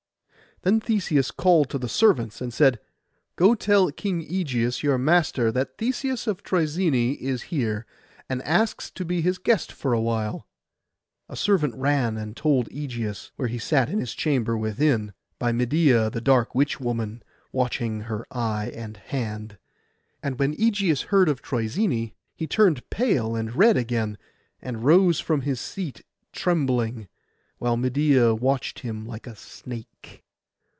Then 0.63 0.79
Theseus 0.79 1.31
called 1.31 1.71
to 1.71 1.79
the 1.79 1.89
servants, 1.89 2.39
and 2.39 2.53
said, 2.53 2.79
'Go 3.35 3.55
tell 3.55 3.91
King 3.91 4.23
Ægeus, 4.23 4.83
your 4.83 4.99
master, 4.99 5.51
that 5.51 5.79
Theseus 5.79 6.27
of 6.27 6.43
Troezene 6.43 7.15
is 7.19 7.41
here, 7.49 7.87
and 8.29 8.43
asks 8.43 8.91
to 8.91 9.03
be 9.03 9.23
his 9.23 9.39
guest 9.39 9.73
awhile.' 9.83 10.45
A 11.27 11.35
servant 11.35 11.73
ran 11.73 12.15
and 12.15 12.37
told 12.37 12.69
Ægeus, 12.69 13.31
where 13.37 13.47
he 13.47 13.57
sat 13.57 13.89
in 13.89 13.97
his 13.97 14.13
chamber 14.13 14.55
within, 14.55 15.13
by 15.39 15.51
Medeia 15.51 16.11
the 16.11 16.21
dark 16.21 16.53
witch 16.53 16.79
woman, 16.79 17.23
watching 17.51 18.01
her 18.01 18.23
eye 18.29 18.71
and 18.75 18.97
hand. 18.97 19.57
And 20.21 20.37
when 20.37 20.55
Ægeus 20.57 21.05
heard 21.05 21.27
of 21.27 21.41
Troezene 21.41 22.11
he 22.35 22.45
turned 22.45 22.87
pale 22.91 23.35
and 23.35 23.55
red 23.55 23.77
again, 23.77 24.15
and 24.61 24.83
rose 24.85 25.19
from 25.19 25.41
his 25.41 25.59
seat 25.59 26.03
trembling, 26.31 27.07
while 27.57 27.77
Medeia 27.77 28.35
watched 28.35 28.81
him 28.81 29.07
like 29.07 29.25
a 29.25 29.35
snake. 29.35 30.23